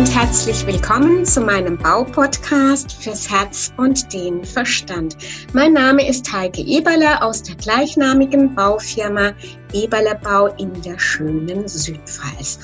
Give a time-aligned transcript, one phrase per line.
[0.00, 5.14] und herzlich willkommen zu meinem Baupodcast fürs Herz und den Verstand.
[5.52, 9.34] Mein Name ist Heike Eberle aus der gleichnamigen Baufirma
[9.74, 12.58] Eberle Bau in der schönen Südpfalz.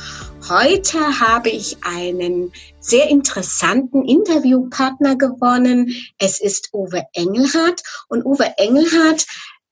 [0.49, 5.95] Heute habe ich einen sehr interessanten Interviewpartner gewonnen.
[6.17, 9.27] Es ist Uwe Engelhardt und Uwe Engelhardt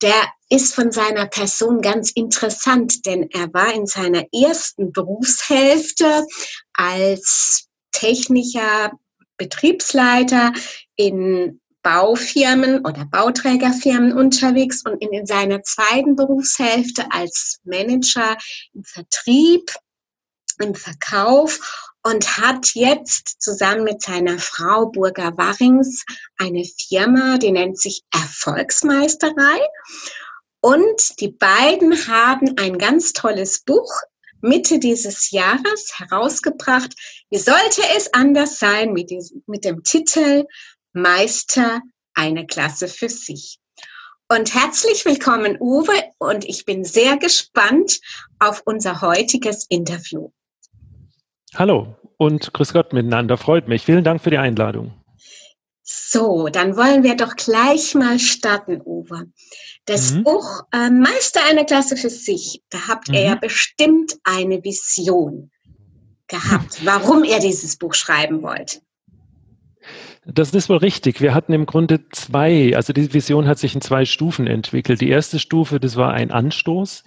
[0.05, 6.27] der ist von seiner Person ganz interessant, denn er war in seiner ersten Berufshälfte
[6.75, 7.64] als
[7.95, 8.93] technischer
[9.39, 10.53] Betriebsleiter
[10.97, 18.37] in Baufirmen oder Bauträgerfirmen unterwegs und in seiner zweiten Berufshälfte als Manager
[18.73, 19.71] im Vertrieb,
[20.61, 26.05] im Verkauf und hat jetzt zusammen mit seiner Frau Burger Warrings
[26.39, 29.61] eine Firma, die nennt sich Erfolgsmeisterei.
[30.61, 33.93] Und die beiden haben ein ganz tolles Buch
[34.45, 36.95] Mitte dieses Jahres herausgebracht.
[37.31, 40.45] Wie sollte es anders sein mit, diesem, mit dem Titel
[40.93, 41.81] Meister
[42.13, 43.59] eine Klasse für sich?
[44.29, 48.01] Und herzlich willkommen, Uwe, und ich bin sehr gespannt
[48.39, 50.31] auf unser heutiges Interview.
[51.55, 53.83] Hallo und grüß Gott miteinander, freut mich.
[53.83, 54.93] Vielen Dank für die Einladung.
[55.87, 59.27] So, dann wollen wir doch gleich mal starten, Uwe.
[59.85, 60.25] Das mhm.
[60.25, 63.15] Buch äh, Meister einer Klasse für sich, da habt mhm.
[63.15, 63.41] ihr ja mhm.
[63.41, 65.51] bestimmt eine Vision
[66.27, 68.81] gehabt, warum ihr dieses Buch schreiben wollt.
[70.25, 71.21] Das ist wohl richtig.
[71.21, 75.03] Wir hatten im Grunde zwei, also die Vision hat sich in zwei Stufen entwickelt.
[75.03, 77.05] Die erste Stufe, das war ein Anstoß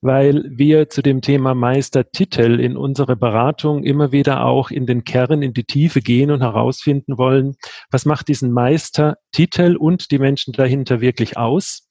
[0.00, 5.42] weil wir zu dem Thema Meistertitel in unserer Beratung immer wieder auch in den Kern,
[5.42, 7.54] in die Tiefe gehen und herausfinden wollen,
[7.90, 11.88] was macht diesen Meistertitel und die Menschen dahinter wirklich aus.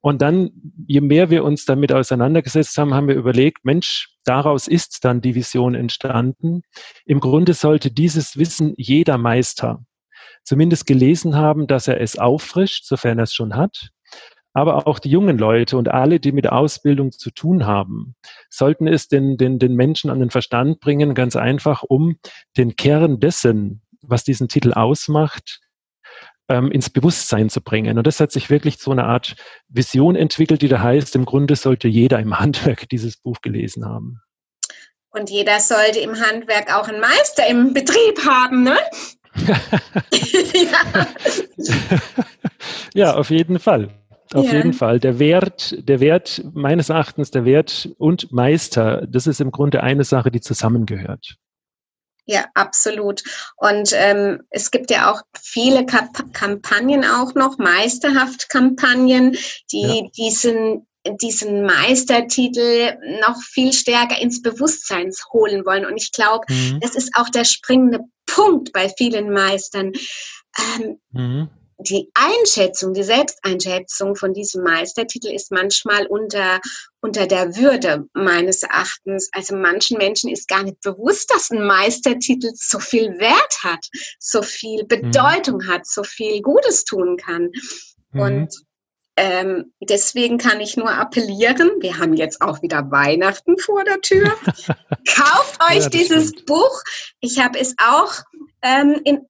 [0.00, 0.50] Und dann,
[0.86, 5.34] je mehr wir uns damit auseinandergesetzt haben, haben wir überlegt, Mensch, daraus ist dann die
[5.34, 6.60] Vision entstanden.
[7.06, 9.82] Im Grunde sollte dieses Wissen jeder Meister
[10.44, 13.92] zumindest gelesen haben, dass er es auffrischt, sofern er es schon hat,
[14.54, 18.14] aber auch die jungen Leute und alle, die mit Ausbildung zu tun haben,
[18.48, 22.16] sollten es den, den, den Menschen an den Verstand bringen, ganz einfach, um
[22.56, 25.60] den Kern dessen, was diesen Titel ausmacht,
[26.48, 27.98] ähm, ins Bewusstsein zu bringen.
[27.98, 29.34] Und das hat sich wirklich zu einer Art
[29.68, 34.20] Vision entwickelt, die da heißt, im Grunde sollte jeder im Handwerk dieses Buch gelesen haben.
[35.10, 38.76] Und jeder sollte im Handwerk auch einen Meister im Betrieb haben, ne?
[40.14, 41.06] ja.
[42.94, 43.90] ja, auf jeden Fall.
[44.32, 44.54] Auf ja.
[44.54, 45.00] jeden Fall.
[45.00, 50.04] Der Wert, der Wert meines Erachtens, der Wert und Meister, das ist im Grunde eine
[50.04, 51.36] Sache, die zusammengehört.
[52.26, 53.22] Ja, absolut.
[53.56, 59.36] Und ähm, es gibt ja auch viele Kap Kampagnen auch noch, meisterhaft Kampagnen,
[59.70, 60.08] die ja.
[60.16, 60.86] diesen
[61.20, 65.84] diesen Meistertitel noch viel stärker ins Bewusstsein holen wollen.
[65.84, 66.80] Und ich glaube, mhm.
[66.80, 69.92] das ist auch der springende Punkt bei vielen Meistern.
[70.58, 76.60] Ähm, mhm die Einschätzung, die Selbsteinschätzung von diesem Meistertitel ist manchmal unter,
[77.00, 79.28] unter der Würde meines Erachtens.
[79.32, 83.86] Also manchen Menschen ist gar nicht bewusst, dass ein Meistertitel so viel Wert hat,
[84.18, 84.88] so viel mhm.
[84.88, 85.68] Bedeutung mhm.
[85.68, 87.50] hat, so viel Gutes tun kann.
[88.12, 88.20] Mhm.
[88.20, 88.54] Und
[89.16, 94.32] ähm, deswegen kann ich nur appellieren, wir haben jetzt auch wieder Weihnachten vor der Tür.
[95.06, 96.46] Kauft euch ja, dieses stimmt.
[96.46, 96.82] Buch.
[97.20, 98.14] Ich habe es auch
[98.62, 99.26] ähm, in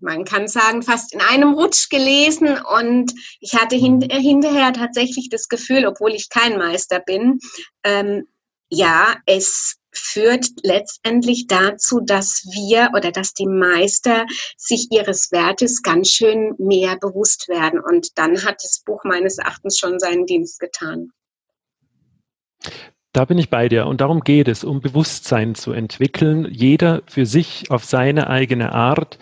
[0.00, 4.10] man kann sagen, fast in einem Rutsch gelesen und ich hatte hin, mhm.
[4.10, 7.38] hinterher tatsächlich das Gefühl, obwohl ich kein Meister bin,
[7.84, 8.26] ähm,
[8.68, 14.26] ja, es führt letztendlich dazu, dass wir oder dass die Meister
[14.56, 17.80] sich ihres Wertes ganz schön mehr bewusst werden.
[17.80, 21.10] Und dann hat das Buch meines Erachtens schon seinen Dienst getan.
[23.12, 27.24] Da bin ich bei dir und darum geht es, um Bewusstsein zu entwickeln, jeder für
[27.24, 29.18] sich auf seine eigene Art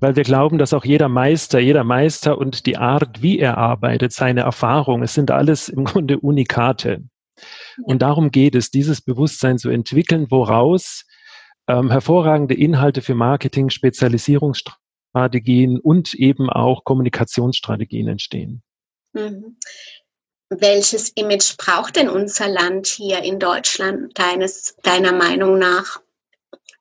[0.00, 4.12] weil wir glauben, dass auch jeder Meister, jeder Meister und die Art, wie er arbeitet,
[4.12, 7.04] seine Erfahrung, es sind alles im Grunde Unikate.
[7.82, 11.06] Und darum geht es, dieses Bewusstsein zu entwickeln, woraus
[11.68, 18.62] ähm, hervorragende Inhalte für Marketing, Spezialisierungsstrategien und eben auch Kommunikationsstrategien entstehen.
[19.12, 19.56] Mhm.
[20.50, 26.00] Welches Image braucht denn unser Land hier in Deutschland deines, deiner Meinung nach?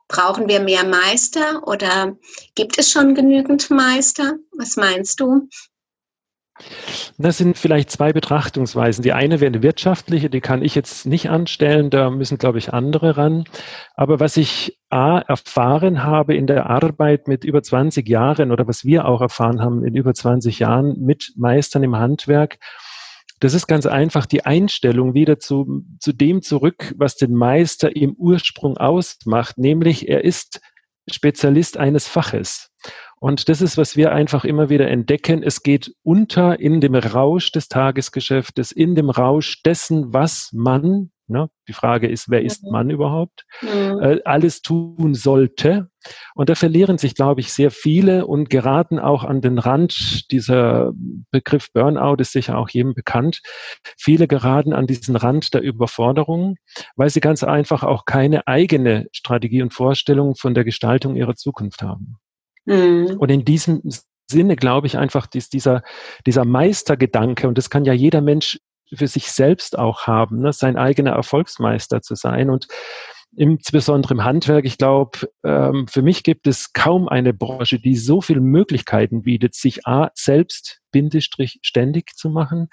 [0.10, 2.18] Brauchen wir mehr Meister oder
[2.56, 4.38] gibt es schon genügend Meister?
[4.58, 5.48] Was meinst du?
[7.18, 9.04] Das sind vielleicht zwei Betrachtungsweisen.
[9.04, 12.74] Die eine wäre eine wirtschaftliche, die kann ich jetzt nicht anstellen, da müssen, glaube ich,
[12.74, 13.46] andere ran.
[13.96, 18.84] Aber was ich A, erfahren habe in der Arbeit mit über 20 Jahren oder was
[18.84, 22.58] wir auch erfahren haben in über 20 Jahren mit Meistern im Handwerk,
[23.40, 28.14] das ist ganz einfach die Einstellung wieder zu, zu dem zurück, was den Meister im
[28.14, 30.62] Ursprung ausmacht, nämlich er ist
[31.10, 32.70] Spezialist eines Faches.
[33.20, 35.44] Und das ist, was wir einfach immer wieder entdecken.
[35.44, 41.50] Es geht unter in dem Rausch des Tagesgeschäftes, in dem Rausch dessen, was man, ne,
[41.68, 42.72] die Frage ist, wer ist mhm.
[42.72, 44.00] man überhaupt, mhm.
[44.02, 45.90] äh, alles tun sollte.
[46.34, 50.32] Und da verlieren sich, glaube ich, sehr viele und geraten auch an den Rand.
[50.32, 50.92] Dieser
[51.32, 53.42] Begriff Burnout ist sicher auch jedem bekannt.
[53.98, 56.56] Viele geraten an diesen Rand der Überforderung,
[56.96, 61.82] weil sie ganz einfach auch keine eigene Strategie und Vorstellung von der Gestaltung ihrer Zukunft
[61.82, 62.18] haben.
[62.66, 63.18] Mhm.
[63.20, 63.82] Und in diesem
[64.30, 65.82] Sinne glaube ich einfach, dass dieser,
[66.26, 68.60] dieser Meistergedanke, und das kann ja jeder Mensch
[68.94, 72.50] für sich selbst auch haben, ne, sein eigener Erfolgsmeister zu sein.
[72.50, 72.68] Und
[73.36, 78.22] insbesondere im Handwerk, ich glaube, ähm, für mich gibt es kaum eine Branche, die so
[78.22, 82.70] viele Möglichkeiten bietet, sich A, selbst bindestrich ständig zu machen,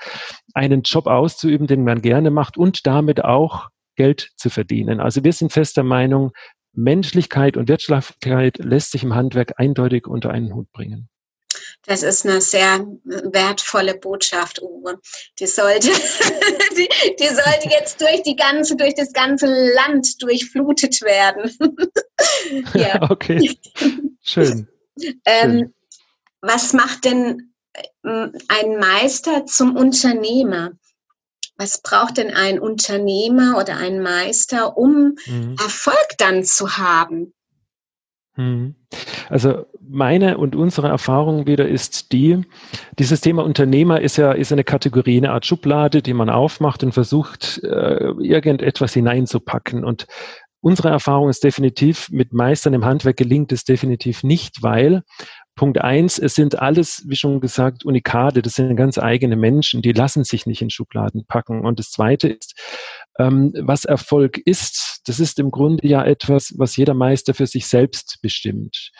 [0.54, 5.00] einen Job auszuüben, den man gerne macht und damit auch Geld zu verdienen.
[5.00, 6.32] Also wir sind fester Meinung,
[6.72, 11.08] Menschlichkeit und Wirtschaftlichkeit lässt sich im Handwerk eindeutig unter einen Hut bringen.
[11.86, 15.00] Das ist eine sehr wertvolle Botschaft, Uwe.
[15.38, 15.88] Die sollte,
[16.76, 16.88] die,
[17.18, 21.50] die, sollte jetzt durch die ganze, durch das ganze Land durchflutet werden.
[22.74, 23.00] ja.
[23.10, 23.58] Okay.
[24.22, 24.68] Schön.
[25.26, 25.74] Ähm, Schön.
[26.40, 30.70] Was macht denn äh, ein Meister zum Unternehmer?
[31.58, 35.56] was braucht denn ein Unternehmer oder ein Meister, um mhm.
[35.58, 37.32] Erfolg dann zu haben?
[38.36, 38.74] Mhm.
[39.28, 42.42] Also meine und unsere Erfahrung wieder ist die,
[42.98, 46.92] dieses Thema Unternehmer ist ja ist eine Kategorie, eine Art Schublade, die man aufmacht und
[46.92, 49.84] versucht, äh, irgendetwas hineinzupacken.
[49.84, 50.06] Und
[50.60, 55.02] unsere Erfahrung ist definitiv, mit Meistern im Handwerk gelingt es definitiv nicht, weil
[55.56, 59.92] Punkt eins, es sind alles, wie schon gesagt, Unikate, das sind ganz eigene Menschen, die
[59.92, 61.64] lassen sich nicht in Schubladen packen.
[61.64, 62.54] Und das zweite ist,
[63.18, 67.66] ähm, was Erfolg ist, das ist im Grunde ja etwas, was jeder Meister für sich
[67.66, 68.90] selbst bestimmt.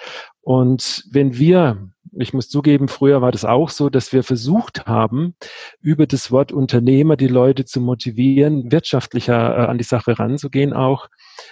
[0.41, 5.35] Und wenn wir, ich muss zugeben, früher war das auch so, dass wir versucht haben,
[5.81, 11.09] über das Wort Unternehmer die Leute zu motivieren, wirtschaftlicher äh, an die Sache ranzugehen auch.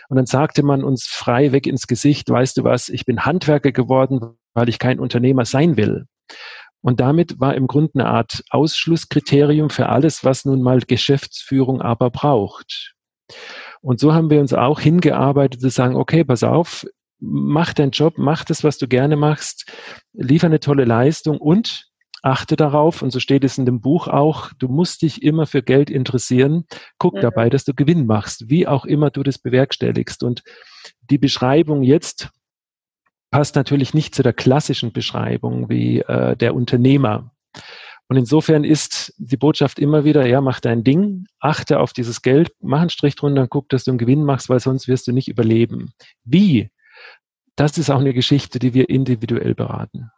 [0.08, 3.72] Und dann sagte man uns frei weg ins Gesicht, weißt du was, ich bin Handwerker
[3.72, 6.06] geworden, weil ich kein Unternehmer sein will.
[6.80, 12.10] Und damit war im Grunde eine Art Ausschlusskriterium für alles, was nun mal Geschäftsführung aber
[12.10, 12.94] braucht.
[13.80, 16.86] Und so haben wir uns auch hingearbeitet zu sagen, okay, pass auf,
[17.26, 19.72] mach deinen Job, mach das, was du gerne machst,
[20.12, 21.88] liefer eine tolle Leistung und
[22.22, 25.62] achte darauf, und so steht es in dem Buch auch, du musst dich immer für
[25.62, 26.64] Geld interessieren,
[26.98, 27.20] guck mhm.
[27.20, 30.22] dabei, dass du Gewinn machst, wie auch immer du das bewerkstelligst.
[30.22, 30.42] Und
[31.10, 32.30] die Beschreibung jetzt
[33.30, 37.32] passt natürlich nicht zu der klassischen Beschreibung wie äh, der Unternehmer.
[38.08, 42.52] Und insofern ist die Botschaft immer wieder, ja, mach dein Ding, achte auf dieses Geld,
[42.60, 45.12] mach einen Strich drunter und guck, dass du einen Gewinn machst, weil sonst wirst du
[45.12, 45.92] nicht überleben.
[46.24, 46.70] Wie?
[47.56, 50.10] Das ist auch eine Geschichte, die wir individuell beraten.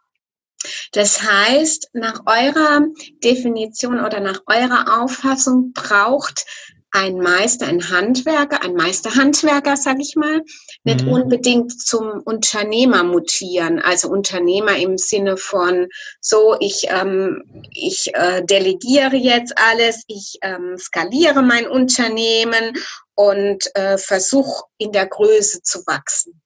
[0.91, 2.87] Das heißt, nach eurer
[3.23, 6.45] Definition oder nach eurer Auffassung braucht
[6.91, 10.41] ein Meister, ein Handwerker, ein Meisterhandwerker, sage ich mal,
[10.83, 11.11] nicht mhm.
[11.11, 13.79] unbedingt zum Unternehmer mutieren.
[13.79, 15.87] Also Unternehmer im Sinne von
[16.21, 22.73] so, ich, ähm, ich äh, delegiere jetzt alles, ich ähm, skaliere mein Unternehmen
[23.15, 26.41] und äh, versuche in der Größe zu wachsen.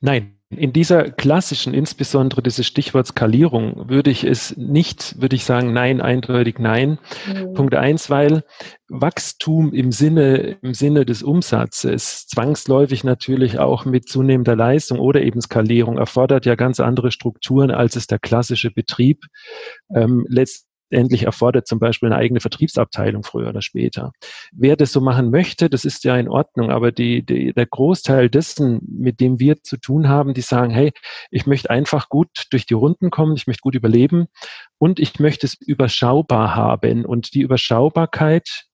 [0.00, 5.74] Nein, in dieser klassischen, insbesondere dieses Stichwort Skalierung, würde ich es nicht, würde ich sagen,
[5.74, 6.98] nein, eindeutig nein.
[7.26, 7.52] Mhm.
[7.52, 8.44] Punkt eins, weil
[8.88, 15.42] Wachstum im Sinne, im Sinne des Umsatzes zwangsläufig natürlich auch mit zunehmender Leistung oder eben
[15.42, 19.24] Skalierung erfordert ja ganz andere Strukturen, als es der klassische Betrieb
[19.94, 24.12] ähm, letzt letztendlich erfordert zum Beispiel eine eigene Vertriebsabteilung früher oder später.
[24.52, 28.30] Wer das so machen möchte, das ist ja in Ordnung, aber die, die, der Großteil
[28.30, 30.92] dessen, mit dem wir zu tun haben, die sagen, hey,
[31.30, 34.28] ich möchte einfach gut durch die Runden kommen, ich möchte gut überleben
[34.78, 37.04] und ich möchte es überschaubar haben.
[37.04, 38.64] Und die Überschaubarkeit,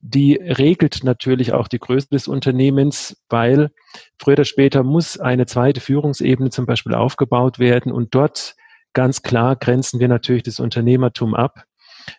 [0.00, 3.70] die regelt natürlich auch die Größe des Unternehmens, weil
[4.18, 8.56] früher oder später muss eine zweite Führungsebene zum Beispiel aufgebaut werden und dort
[8.94, 11.64] ganz klar grenzen wir natürlich das Unternehmertum ab.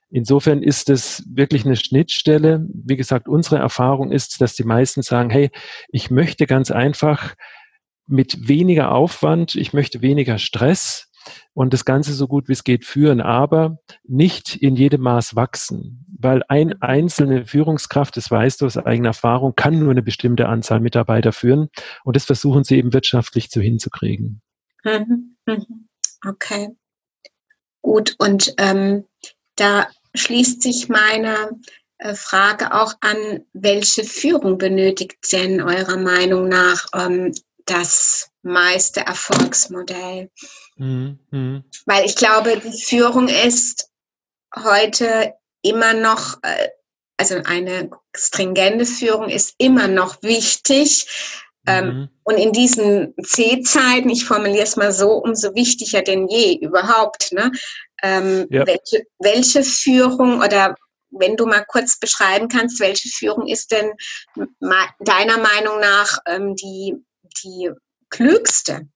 [0.10, 2.66] Insofern ist es wirklich eine Schnittstelle.
[2.74, 5.52] Wie gesagt, unsere Erfahrung ist, dass die meisten sagen, hey,
[5.90, 7.36] ich möchte ganz einfach
[8.08, 11.12] mit weniger Aufwand, ich möchte weniger Stress
[11.54, 16.06] und das Ganze so gut wie es geht führen, aber nicht in jedem Maß wachsen,
[16.20, 20.80] weil ein einzelne Führungskraft, das weißt du aus eigener Erfahrung, kann nur eine bestimmte Anzahl
[20.80, 21.70] Mitarbeiter führen
[22.04, 24.42] und das versuchen sie eben wirtschaftlich zu hinzukriegen.
[24.84, 25.36] Mhm.
[25.48, 25.88] Mhm.
[26.26, 26.76] Okay,
[27.82, 28.16] gut.
[28.18, 29.08] Und ähm,
[29.56, 31.52] da schließt sich meine
[31.98, 37.34] äh, Frage auch an, welche Führung benötigt denn eurer Meinung nach ähm,
[37.66, 40.30] das meiste Erfolgsmodell.
[40.78, 41.20] Mhm.
[41.32, 41.64] mhm.
[41.86, 43.90] Weil ich glaube, die Führung ist
[44.56, 46.70] heute immer noch, äh,
[47.18, 51.08] also eine stringente Führung ist immer noch wichtig.
[51.68, 52.10] Ähm, mhm.
[52.24, 57.32] Und in diesen C-Zeiten, ich formuliere es mal so, umso wichtiger denn je überhaupt.
[57.32, 57.52] Ne?
[58.04, 58.66] Ähm, ja.
[58.66, 60.76] welche, welche Führung oder
[61.12, 63.92] wenn du mal kurz beschreiben kannst, welche Führung ist denn
[65.00, 66.96] deiner Meinung nach ähm, die,
[67.44, 67.72] die
[68.10, 68.88] klügste?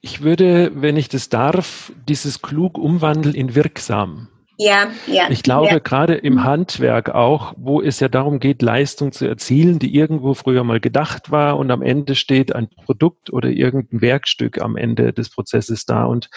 [0.00, 4.28] Ich würde, wenn ich das darf, dieses klug umwandeln in wirksam.
[4.58, 5.30] Ja, ja.
[5.30, 5.78] Ich glaube, ja.
[5.78, 6.42] gerade im.
[6.42, 11.30] Handwerk auch, wo es ja darum geht, Leistung zu erzielen, die irgendwo früher mal gedacht
[11.30, 16.04] war und am Ende steht ein Produkt oder irgendein Werkstück am Ende des Prozesses da.
[16.04, 16.30] Und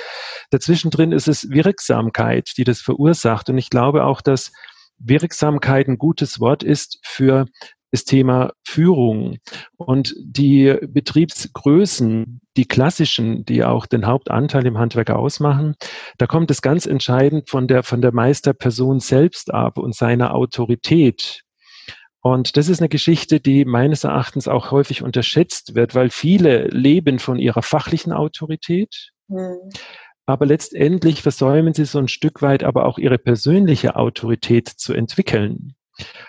[0.52, 3.50] dazwischen drin ist es Wirksamkeit, die das verursacht.
[3.50, 4.52] Und ich glaube auch, dass
[5.00, 7.46] Wirksamkeit ein gutes Wort ist für
[7.92, 9.38] das Thema Führung
[9.78, 15.76] und die Betriebsgrößen, die klassischen, die auch den Hauptanteil im Handwerk ausmachen,
[16.18, 21.42] da kommt es ganz entscheidend von der, von der Meisterperson selbst ab und seiner Autorität.
[22.22, 27.20] Und das ist eine Geschichte, die meines Erachtens auch häufig unterschätzt wird, weil viele leben
[27.20, 29.12] von ihrer fachlichen Autorität.
[29.28, 29.70] Mhm.
[30.26, 35.76] Aber letztendlich versäumen sie so ein Stück weit aber auch ihre persönliche Autorität zu entwickeln.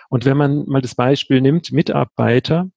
[0.09, 2.69] Und wenn man mal das Beispiel nimmt, Mitarbeiter,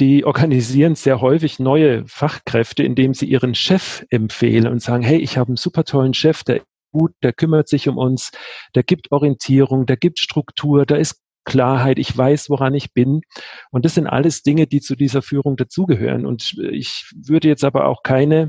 [0.00, 5.36] die organisieren sehr häufig neue Fachkräfte, indem sie ihren Chef empfehlen und sagen, hey, ich
[5.36, 8.32] habe einen super tollen Chef, der gut, der kümmert sich um uns,
[8.74, 13.20] der gibt Orientierung, der gibt Struktur, da ist Klarheit, ich weiß, woran ich bin.
[13.70, 16.26] Und das sind alles Dinge, die zu dieser Führung dazugehören.
[16.26, 18.48] Und ich würde jetzt aber auch keine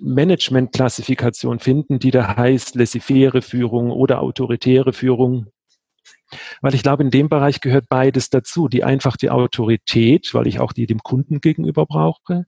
[0.00, 5.46] Management-Klassifikation finden, die da heißt laissez-faire Führung oder autoritäre Führung.
[6.60, 8.68] Weil ich glaube, in dem Bereich gehört beides dazu.
[8.68, 12.44] Die einfach die Autorität, weil ich auch die dem Kunden gegenüber brauche.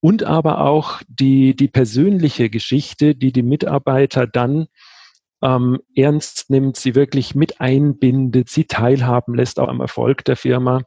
[0.00, 4.66] Und aber auch die, die persönliche Geschichte, die die Mitarbeiter dann
[5.42, 10.82] ähm, ernst nimmt, sie wirklich mit einbindet, sie teilhaben lässt auch am Erfolg der Firma.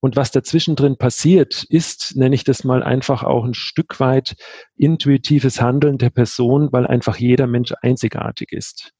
[0.00, 4.36] Und was dazwischen drin passiert, ist, nenne ich das mal einfach auch ein Stück weit
[4.76, 8.92] intuitives Handeln der Person, weil einfach jeder Mensch einzigartig ist.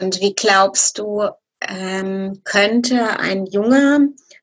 [0.00, 1.28] Und wie glaubst du,
[1.68, 4.00] ähm, könnte ein junger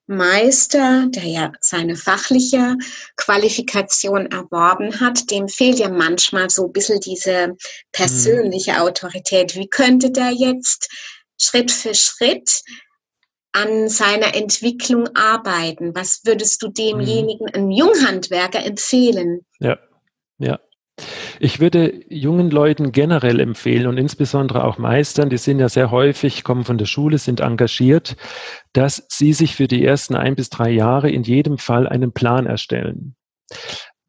[0.07, 2.75] Meister, der ja seine fachliche
[3.15, 7.55] Qualifikation erworben hat, dem fehlt ja manchmal so ein bisschen diese
[7.91, 8.77] persönliche mhm.
[8.79, 9.55] Autorität.
[9.55, 10.89] Wie könnte der jetzt
[11.37, 12.61] Schritt für Schritt
[13.53, 15.95] an seiner Entwicklung arbeiten?
[15.95, 17.53] Was würdest du demjenigen, mhm.
[17.53, 19.45] einem Junghandwerker, empfehlen?
[19.59, 19.79] Ja,
[20.37, 20.59] ja.
[21.43, 26.43] Ich würde jungen Leuten generell empfehlen und insbesondere auch Meistern, die sind ja sehr häufig,
[26.43, 28.15] kommen von der Schule, sind engagiert,
[28.73, 32.45] dass sie sich für die ersten ein bis drei Jahre in jedem Fall einen Plan
[32.45, 33.15] erstellen.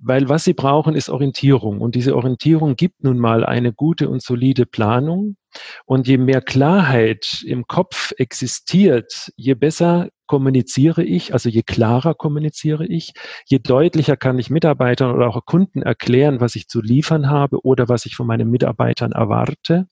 [0.04, 1.80] Weil was sie brauchen, ist Orientierung.
[1.80, 5.37] Und diese Orientierung gibt nun mal eine gute und solide Planung.
[5.85, 12.87] Und je mehr Klarheit im Kopf existiert, je besser kommuniziere ich, also je klarer kommuniziere
[12.87, 13.12] ich,
[13.47, 17.88] je deutlicher kann ich Mitarbeitern oder auch Kunden erklären, was ich zu liefern habe oder
[17.88, 19.88] was ich von meinen Mitarbeitern erwarte.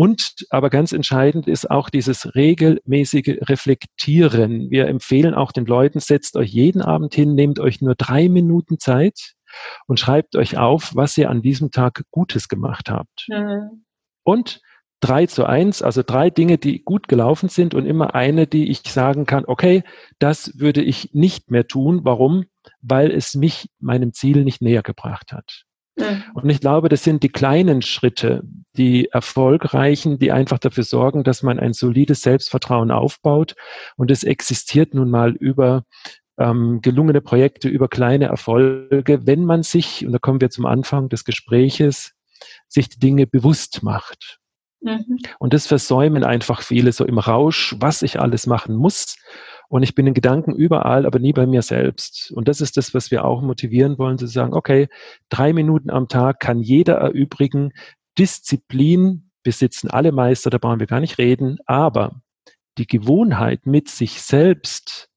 [0.00, 4.70] Und aber ganz entscheidend ist auch dieses regelmäßige Reflektieren.
[4.70, 8.78] Wir empfehlen auch den Leuten, setzt euch jeden Abend hin, nehmt euch nur drei Minuten
[8.78, 9.34] Zeit
[9.88, 13.26] und schreibt euch auf, was ihr an diesem Tag Gutes gemacht habt.
[13.28, 13.84] Mhm.
[14.22, 14.62] Und
[15.00, 18.80] drei zu eins, also drei Dinge, die gut gelaufen sind und immer eine, die ich
[18.90, 19.84] sagen kann, okay,
[20.18, 22.00] das würde ich nicht mehr tun.
[22.04, 22.46] Warum?
[22.80, 25.66] Weil es mich meinem Ziel nicht näher gebracht hat.
[26.00, 26.22] Mhm.
[26.34, 28.42] Und ich glaube, das sind die kleinen Schritte,
[28.76, 33.54] die erfolgreichen, die einfach dafür sorgen, dass man ein solides Selbstvertrauen aufbaut.
[33.96, 35.84] Und es existiert nun mal über
[36.38, 41.08] ähm, gelungene Projekte, über kleine Erfolge, wenn man sich, und da kommen wir zum Anfang
[41.08, 42.12] des Gespräches,
[42.68, 44.38] sich die Dinge bewusst macht.
[44.80, 45.18] Mhm.
[45.38, 49.16] Und das versäumen einfach viele so im Rausch, was ich alles machen muss.
[49.70, 52.32] Und ich bin in Gedanken überall, aber nie bei mir selbst.
[52.32, 54.88] Und das ist das, was wir auch motivieren wollen, zu sagen, okay,
[55.28, 57.70] drei Minuten am Tag kann jeder erübrigen.
[58.18, 61.58] Disziplin besitzen alle Meister, da brauchen wir gar nicht reden.
[61.66, 62.20] Aber
[62.78, 65.08] die Gewohnheit, mit sich selbst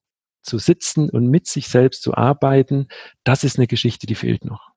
[0.42, 2.86] zu sitzen und mit sich selbst zu arbeiten,
[3.24, 4.73] das ist eine Geschichte, die fehlt noch.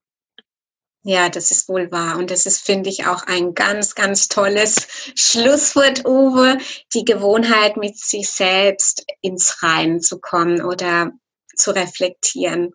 [1.04, 2.18] Ja, das ist wohl wahr.
[2.18, 6.58] Und das ist, finde ich, auch ein ganz, ganz tolles Schlusswort, Uwe,
[6.94, 11.12] die Gewohnheit, mit sich selbst ins Reinen zu kommen oder
[11.56, 12.72] zu reflektieren.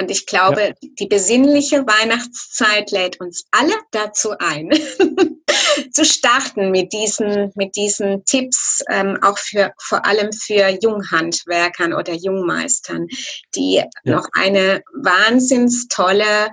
[0.00, 0.88] Und ich glaube, ja.
[0.98, 4.70] die besinnliche Weihnachtszeit lädt uns alle dazu ein,
[5.92, 12.12] zu starten mit diesen, mit diesen Tipps, ähm, auch für, vor allem für Junghandwerkern oder
[12.12, 13.06] Jungmeistern,
[13.54, 13.86] die ja.
[14.04, 16.50] noch eine wahnsinns tolle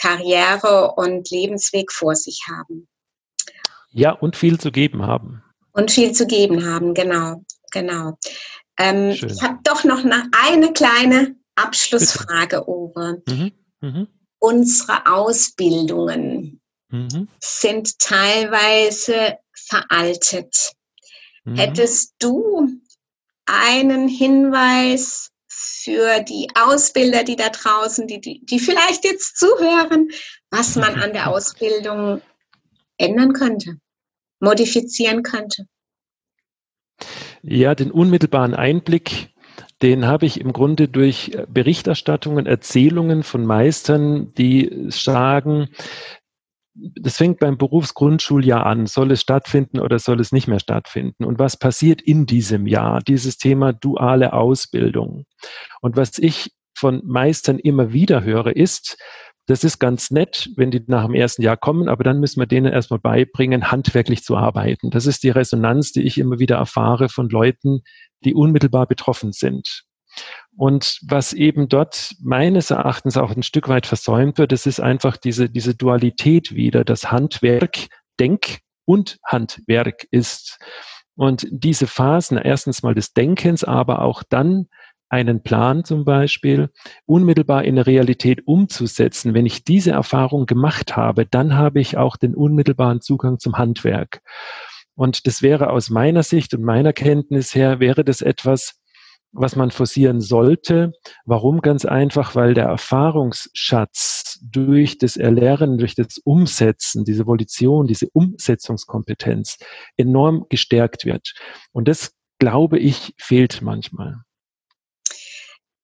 [0.00, 2.88] Karriere und Lebensweg vor sich haben.
[3.90, 5.42] Ja, und viel zu geben haben.
[5.72, 8.18] Und viel zu geben haben, genau, genau.
[8.78, 13.22] Ähm, ich habe doch noch eine kleine Abschlussfrage, Uwe.
[13.28, 13.52] Mhm.
[13.80, 14.08] Mhm.
[14.38, 17.28] Unsere Ausbildungen mhm.
[17.40, 20.72] sind teilweise veraltet.
[21.44, 21.56] Mhm.
[21.56, 22.68] Hättest du
[23.44, 25.29] einen Hinweis
[25.82, 30.10] für die Ausbilder, die da draußen, die, die, die vielleicht jetzt zuhören,
[30.50, 32.20] was man an der Ausbildung
[32.98, 33.78] ändern könnte,
[34.40, 35.66] modifizieren könnte?
[37.42, 39.30] Ja, den unmittelbaren Einblick,
[39.80, 45.70] den habe ich im Grunde durch Berichterstattungen, Erzählungen von Meistern, die sagen,
[46.74, 48.86] das fängt beim Berufsgrundschuljahr an.
[48.86, 51.24] Soll es stattfinden oder soll es nicht mehr stattfinden?
[51.24, 53.00] Und was passiert in diesem Jahr?
[53.00, 55.24] Dieses Thema duale Ausbildung.
[55.80, 58.96] Und was ich von Meistern immer wieder höre, ist,
[59.46, 62.46] das ist ganz nett, wenn die nach dem ersten Jahr kommen, aber dann müssen wir
[62.46, 64.90] denen erstmal beibringen, handwerklich zu arbeiten.
[64.90, 67.80] Das ist die Resonanz, die ich immer wieder erfahre von Leuten,
[68.24, 69.82] die unmittelbar betroffen sind.
[70.60, 75.16] Und was eben dort meines Erachtens auch ein Stück weit versäumt wird, das ist einfach
[75.16, 77.86] diese, diese Dualität wieder, das Handwerk,
[78.20, 80.58] Denk und Handwerk ist.
[81.16, 84.66] Und diese Phasen, erstens mal des Denkens, aber auch dann
[85.08, 86.68] einen Plan zum Beispiel
[87.06, 92.18] unmittelbar in der Realität umzusetzen, wenn ich diese Erfahrung gemacht habe, dann habe ich auch
[92.18, 94.20] den unmittelbaren Zugang zum Handwerk.
[94.94, 98.79] Und das wäre aus meiner Sicht und meiner Kenntnis her, wäre das etwas,
[99.32, 100.92] was man forcieren sollte.
[101.24, 101.60] Warum?
[101.60, 109.58] Ganz einfach, weil der Erfahrungsschatz durch das Erlernen, durch das Umsetzen, diese Volition, diese Umsetzungskompetenz
[109.96, 111.34] enorm gestärkt wird.
[111.72, 114.16] Und das, glaube ich, fehlt manchmal.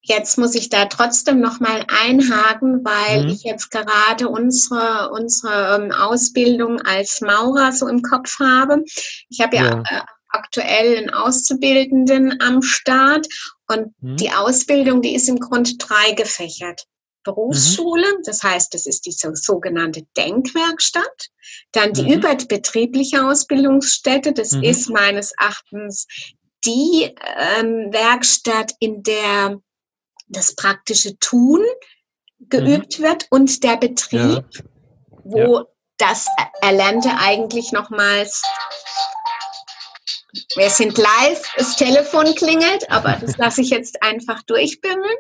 [0.09, 3.29] Jetzt muss ich da trotzdem noch mal einhaken, weil mhm.
[3.31, 8.85] ich jetzt gerade unsere, unsere ähm, Ausbildung als Maurer so im Kopf habe.
[9.29, 13.27] Ich habe ja, ja aktuell einen Auszubildenden am Start
[13.69, 14.17] und mhm.
[14.17, 16.87] die Ausbildung, die ist im Grunde drei gefächert.
[17.27, 18.23] Berufsschule, mhm.
[18.25, 21.29] das heißt, das ist die so, sogenannte Denkwerkstatt.
[21.73, 22.13] Dann die mhm.
[22.13, 24.63] überbetriebliche Ausbildungsstätte, das mhm.
[24.63, 26.07] ist meines Erachtens
[26.65, 27.15] die
[27.59, 29.61] ähm, Werkstatt, in der
[30.29, 31.61] das praktische Tun
[32.39, 33.03] geübt mhm.
[33.03, 34.63] wird und der Betrieb, ja.
[35.25, 35.65] wo ja.
[35.99, 36.27] das
[36.61, 38.43] Erlernte eigentlich nochmals
[40.57, 45.17] wir sind live, das Telefon klingelt, aber das lasse ich jetzt einfach durchbimmeln.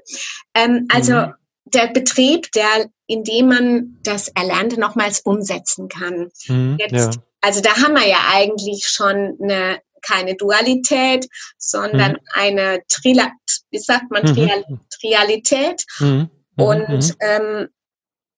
[0.55, 1.35] Ähm, also mhm.
[1.67, 6.31] der Betrieb, der, in dem man das Erlernte nochmals umsetzen kann.
[6.49, 7.11] Mhm, jetzt, ja.
[7.41, 12.19] Also da haben wir ja eigentlich schon eine, keine Dualität, sondern mhm.
[12.33, 13.31] eine Trila,
[13.71, 14.81] wie sagt man, Trial, mhm.
[15.01, 15.85] Trialität.
[16.01, 16.31] Mhm.
[16.57, 16.65] Mhm.
[16.65, 17.69] Und ähm,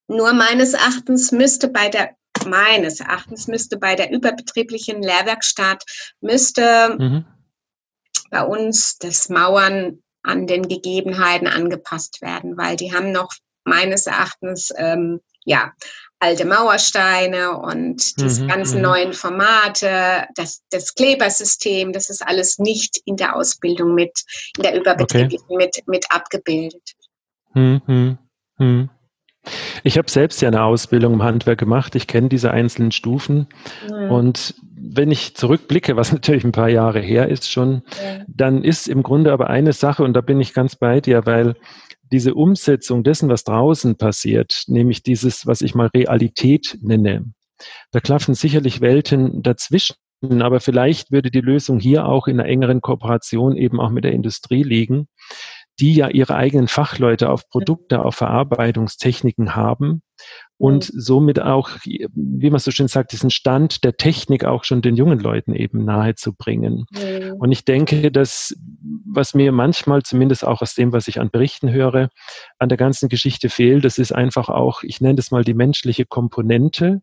[0.09, 5.85] nur meines Erachtens müsste bei der meines Erachtens müsste bei der überbetrieblichen Lehrwerkstatt
[6.21, 7.25] müsste mhm.
[8.31, 13.33] bei uns das Mauern an den Gegebenheiten angepasst werden, weil die haben noch
[13.65, 15.73] meines Erachtens ähm, ja
[16.21, 18.83] alte Mauersteine und diese mhm, ganzen mhm.
[18.83, 24.25] neuen Formate, das, das Klebersystem, das ist alles nicht in der Ausbildung mit,
[24.57, 25.57] in der überbetrieblichen okay.
[25.57, 26.93] mit, mit abgebildet.
[27.55, 28.19] Mhm,
[28.59, 28.91] mhm.
[29.85, 31.95] Ich habe selbst ja eine Ausbildung im Handwerk gemacht.
[31.95, 33.47] Ich kenne diese einzelnen Stufen.
[33.89, 34.11] Mhm.
[34.11, 38.25] Und wenn ich zurückblicke, was natürlich ein paar Jahre her ist schon, ja.
[38.29, 41.55] dann ist im Grunde aber eine Sache, und da bin ich ganz bei dir, weil
[42.11, 47.25] diese Umsetzung dessen, was draußen passiert, nämlich dieses, was ich mal Realität nenne,
[47.91, 49.97] da klaffen sicherlich Welten dazwischen.
[50.41, 54.13] Aber vielleicht würde die Lösung hier auch in einer engeren Kooperation eben auch mit der
[54.13, 55.07] Industrie liegen,
[55.81, 60.03] die ja ihre eigenen Fachleute auf Produkte, auf Verarbeitungstechniken haben
[60.57, 61.01] und mhm.
[61.01, 65.21] somit auch, wie man so schön sagt, diesen Stand der Technik auch schon den jungen
[65.21, 66.85] Leuten eben nahe zu bringen.
[66.91, 67.35] Mhm.
[67.39, 68.55] Und ich denke, dass,
[69.07, 72.09] was mir manchmal, zumindest auch aus dem, was ich an Berichten höre,
[72.59, 76.07] an der ganzen Geschichte fehlt, das ist einfach auch, ich nenne das mal die menschliche
[76.07, 77.03] Komponente,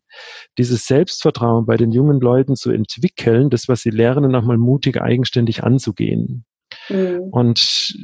[0.58, 5.64] dieses Selbstvertrauen bei den jungen Leuten zu entwickeln, das, was sie lernen, nochmal mutig eigenständig
[5.64, 6.44] anzugehen.
[6.90, 7.20] Mhm.
[7.30, 7.96] Und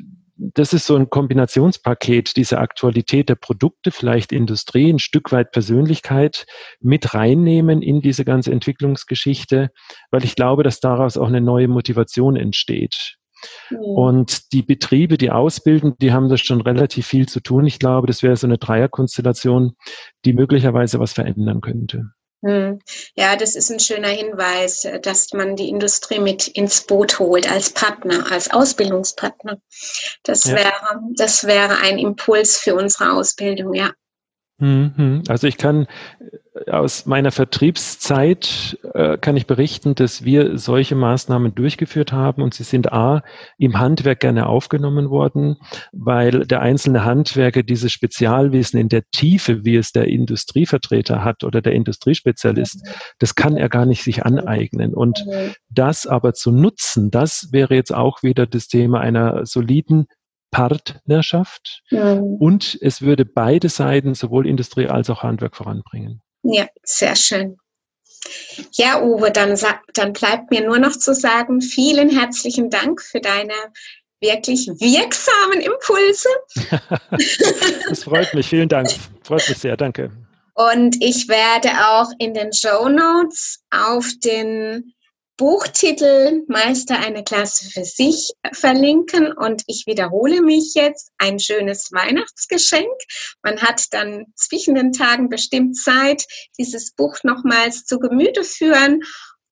[0.55, 6.47] das ist so ein Kombinationspaket, diese Aktualität der Produkte, vielleicht Industrie, ein Stück weit Persönlichkeit
[6.81, 9.71] mit reinnehmen in diese ganze Entwicklungsgeschichte,
[10.11, 13.17] weil ich glaube, dass daraus auch eine neue Motivation entsteht.
[13.71, 13.79] Mhm.
[13.79, 17.67] Und die Betriebe, die ausbilden, die haben das schon relativ viel zu tun.
[17.67, 19.75] Ich glaube, das wäre so eine Dreierkonstellation,
[20.25, 22.13] die möglicherweise was verändern könnte.
[22.45, 22.81] Hm.
[23.15, 27.71] Ja, das ist ein schöner Hinweis, dass man die Industrie mit ins Boot holt als
[27.71, 29.61] Partner, als Ausbildungspartner.
[30.25, 30.57] Das ja.
[30.57, 33.93] wäre, das wäre ein Impuls für unsere Ausbildung, ja.
[34.63, 35.25] Mhm.
[35.27, 35.89] Also ich kann
[36.55, 42.55] äh, aus meiner Vertriebszeit äh, kann ich berichten, dass wir solche Maßnahmen durchgeführt haben und
[42.55, 43.25] sie sind a
[43.59, 45.57] im Handwerk gerne aufgenommen worden,
[45.91, 51.61] weil der einzelne Handwerker dieses Spezialwissen in der Tiefe, wie es der Industrievertreter hat oder
[51.61, 52.87] der Industriespezialist,
[53.19, 55.25] das kann er gar nicht sich aneignen und
[55.71, 60.07] das aber zu nutzen, das wäre jetzt auch wieder das Thema einer soliden
[60.53, 62.13] Partnerschaft ja.
[62.13, 66.23] und es würde beide Seiten, sowohl Industrie als auch Handwerk, voranbringen.
[66.45, 67.57] Ja, sehr schön.
[68.73, 69.59] Ja, Uwe, dann,
[69.95, 73.55] dann bleibt mir nur noch zu sagen, vielen herzlichen Dank für deine
[74.21, 76.29] wirklich wirksamen Impulse.
[77.89, 78.89] das freut mich, vielen Dank.
[79.25, 80.13] Freut mich sehr, danke.
[80.55, 84.93] Und ich werde auch in den Show Notes auf den
[85.37, 92.93] Buchtitel Meister eine Klasse für sich verlinken und ich wiederhole mich jetzt, ein schönes Weihnachtsgeschenk.
[93.43, 96.27] Man hat dann zwischen den Tagen bestimmt Zeit,
[96.59, 99.01] dieses Buch nochmals zu Gemüte führen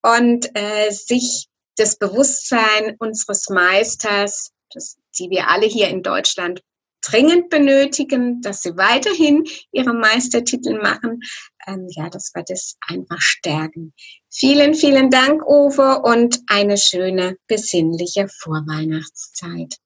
[0.02, 6.62] und äh, sich das Bewusstsein unseres Meisters, das, die wir alle hier in Deutschland
[7.02, 11.20] dringend benötigen, dass sie weiterhin ihre Meistertitel machen.
[11.66, 13.92] Ähm, ja, das wird es einfach stärken.
[14.30, 19.76] Vielen, vielen Dank, Uwe, und eine schöne, besinnliche Vorweihnachtszeit.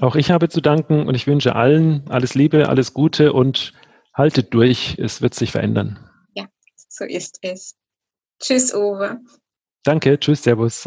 [0.00, 3.72] Auch ich habe zu danken und ich wünsche allen alles Liebe, alles Gute und
[4.14, 4.96] haltet durch.
[4.98, 5.98] Es wird sich verändern.
[6.34, 6.46] Ja,
[6.88, 7.76] so ist es.
[8.40, 9.20] Tschüss, Uwe.
[9.84, 10.86] Danke, tschüss, Servus.